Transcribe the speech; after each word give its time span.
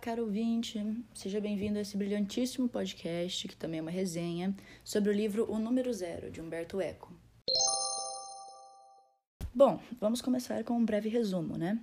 caro 0.00 0.22
ouvinte! 0.22 0.80
Seja 1.12 1.40
bem-vindo 1.40 1.78
a 1.78 1.82
esse 1.82 1.96
brilhantíssimo 1.96 2.68
podcast, 2.68 3.48
que 3.48 3.56
também 3.56 3.80
é 3.80 3.82
uma 3.82 3.90
resenha, 3.90 4.54
sobre 4.84 5.10
o 5.10 5.12
livro 5.12 5.50
O 5.50 5.58
Número 5.58 5.92
Zero, 5.92 6.30
de 6.30 6.40
Humberto 6.40 6.80
Eco. 6.80 7.12
Bom, 9.52 9.80
vamos 10.00 10.22
começar 10.22 10.62
com 10.62 10.74
um 10.74 10.84
breve 10.84 11.08
resumo, 11.08 11.58
né? 11.58 11.76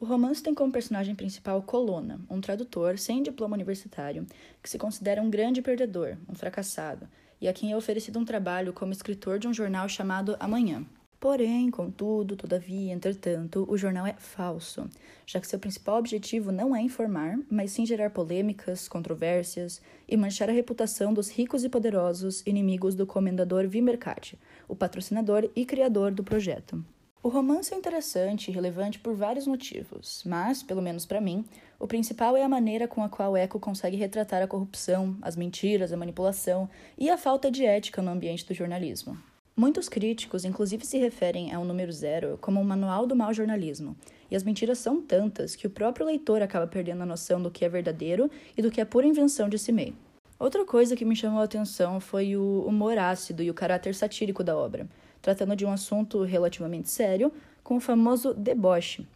O 0.00 0.06
romance 0.06 0.42
tem 0.42 0.54
como 0.54 0.72
personagem 0.72 1.14
principal 1.14 1.62
Colonna, 1.62 2.18
um 2.30 2.40
tradutor 2.40 2.98
sem 2.98 3.22
diploma 3.22 3.54
universitário, 3.54 4.24
que 4.62 4.70
se 4.70 4.78
considera 4.78 5.20
um 5.20 5.28
grande 5.28 5.60
perdedor, 5.60 6.16
um 6.26 6.34
fracassado, 6.34 7.06
e 7.38 7.46
a 7.46 7.52
quem 7.52 7.70
é 7.70 7.76
oferecido 7.76 8.18
um 8.18 8.24
trabalho 8.24 8.72
como 8.72 8.92
escritor 8.92 9.38
de 9.38 9.46
um 9.46 9.52
jornal 9.52 9.86
chamado 9.90 10.38
Amanhã. 10.40 10.86
Porém, 11.20 11.70
contudo, 11.70 12.34
todavia, 12.34 12.94
entretanto, 12.94 13.66
o 13.68 13.76
jornal 13.76 14.06
é 14.06 14.14
falso, 14.14 14.88
já 15.26 15.38
que 15.38 15.46
seu 15.46 15.58
principal 15.58 15.98
objetivo 15.98 16.50
não 16.50 16.74
é 16.74 16.80
informar, 16.80 17.38
mas 17.50 17.72
sim 17.72 17.84
gerar 17.84 18.08
polêmicas, 18.08 18.88
controvérsias 18.88 19.82
e 20.08 20.16
manchar 20.16 20.48
a 20.48 20.52
reputação 20.52 21.12
dos 21.12 21.28
ricos 21.30 21.62
e 21.62 21.68
poderosos 21.68 22.42
inimigos 22.46 22.94
do 22.94 23.06
comendador 23.06 23.68
Vimercate, 23.68 24.38
o 24.66 24.74
patrocinador 24.74 25.50
e 25.54 25.66
criador 25.66 26.10
do 26.10 26.24
projeto. 26.24 26.82
O 27.22 27.28
romance 27.28 27.74
é 27.74 27.76
interessante 27.76 28.48
e 28.50 28.54
relevante 28.54 28.98
por 28.98 29.14
vários 29.14 29.46
motivos, 29.46 30.22
mas, 30.24 30.62
pelo 30.62 30.80
menos 30.80 31.04
para 31.04 31.20
mim, 31.20 31.44
o 31.78 31.86
principal 31.86 32.34
é 32.34 32.42
a 32.42 32.48
maneira 32.48 32.88
com 32.88 33.04
a 33.04 33.10
qual 33.10 33.36
Eco 33.36 33.60
consegue 33.60 33.98
retratar 33.98 34.42
a 34.42 34.48
corrupção, 34.48 35.14
as 35.20 35.36
mentiras, 35.36 35.92
a 35.92 35.98
manipulação 35.98 36.66
e 36.96 37.10
a 37.10 37.18
falta 37.18 37.50
de 37.50 37.62
ética 37.62 38.00
no 38.00 38.10
ambiente 38.10 38.46
do 38.46 38.54
jornalismo. 38.54 39.18
Muitos 39.60 39.90
críticos, 39.90 40.46
inclusive, 40.46 40.86
se 40.86 40.96
referem 40.96 41.52
ao 41.52 41.66
número 41.66 41.92
zero 41.92 42.38
como 42.40 42.58
um 42.58 42.64
manual 42.64 43.06
do 43.06 43.14
mau 43.14 43.30
jornalismo, 43.34 43.94
e 44.30 44.34
as 44.34 44.42
mentiras 44.42 44.78
são 44.78 45.02
tantas 45.02 45.54
que 45.54 45.66
o 45.66 45.70
próprio 45.70 46.06
leitor 46.06 46.40
acaba 46.40 46.66
perdendo 46.66 47.02
a 47.02 47.06
noção 47.06 47.42
do 47.42 47.50
que 47.50 47.62
é 47.62 47.68
verdadeiro 47.68 48.30
e 48.56 48.62
do 48.62 48.70
que 48.70 48.80
é 48.80 48.86
pura 48.86 49.06
invenção 49.06 49.50
de 49.50 49.58
si 49.58 49.70
meio. 49.70 49.94
Outra 50.38 50.64
coisa 50.64 50.96
que 50.96 51.04
me 51.04 51.14
chamou 51.14 51.42
a 51.42 51.44
atenção 51.44 52.00
foi 52.00 52.38
o 52.38 52.64
humor 52.66 52.96
ácido 52.96 53.42
e 53.42 53.50
o 53.50 53.54
caráter 53.54 53.94
satírico 53.94 54.42
da 54.42 54.56
obra, 54.56 54.88
tratando 55.20 55.54
de 55.54 55.66
um 55.66 55.72
assunto 55.72 56.22
relativamente 56.22 56.88
sério, 56.88 57.30
com 57.62 57.76
o 57.76 57.80
famoso 57.80 58.32
deboche. 58.32 59.06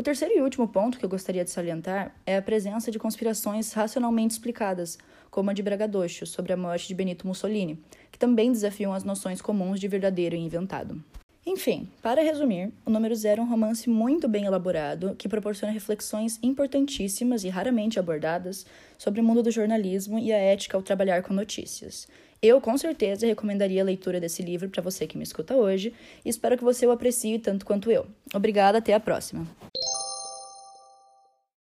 O 0.00 0.02
terceiro 0.02 0.34
e 0.34 0.40
último 0.40 0.66
ponto 0.66 0.98
que 0.98 1.04
eu 1.04 1.10
gostaria 1.10 1.44
de 1.44 1.50
salientar 1.50 2.14
é 2.24 2.38
a 2.38 2.40
presença 2.40 2.90
de 2.90 2.98
conspirações 2.98 3.70
racionalmente 3.74 4.32
explicadas, 4.32 4.96
como 5.30 5.50
a 5.50 5.52
de 5.52 5.62
Bragadocio 5.62 6.26
sobre 6.26 6.54
a 6.54 6.56
morte 6.56 6.88
de 6.88 6.94
Benito 6.94 7.26
Mussolini, 7.26 7.78
que 8.10 8.18
também 8.18 8.50
desafiam 8.50 8.94
as 8.94 9.04
noções 9.04 9.42
comuns 9.42 9.78
de 9.78 9.86
verdadeiro 9.86 10.34
e 10.34 10.38
inventado. 10.38 11.04
Enfim, 11.44 11.86
para 12.00 12.22
resumir, 12.22 12.72
o 12.86 12.90
número 12.90 13.14
zero 13.14 13.42
é 13.42 13.44
um 13.44 13.48
romance 13.50 13.90
muito 13.90 14.26
bem 14.26 14.46
elaborado 14.46 15.14
que 15.18 15.28
proporciona 15.28 15.70
reflexões 15.70 16.38
importantíssimas 16.42 17.44
e 17.44 17.50
raramente 17.50 17.98
abordadas 17.98 18.64
sobre 18.96 19.20
o 19.20 19.24
mundo 19.24 19.42
do 19.42 19.50
jornalismo 19.50 20.18
e 20.18 20.32
a 20.32 20.38
ética 20.38 20.78
ao 20.78 20.82
trabalhar 20.82 21.22
com 21.22 21.34
notícias. 21.34 22.08
Eu, 22.40 22.58
com 22.58 22.78
certeza, 22.78 23.26
recomendaria 23.26 23.82
a 23.82 23.84
leitura 23.84 24.18
desse 24.18 24.42
livro 24.42 24.70
para 24.70 24.82
você 24.82 25.06
que 25.06 25.18
me 25.18 25.24
escuta 25.24 25.54
hoje 25.56 25.92
e 26.24 26.30
espero 26.30 26.56
que 26.56 26.64
você 26.64 26.86
o 26.86 26.90
aprecie 26.90 27.38
tanto 27.38 27.66
quanto 27.66 27.90
eu. 27.90 28.06
Obrigada, 28.32 28.78
até 28.78 28.94
a 28.94 29.00
próxima! 29.00 29.46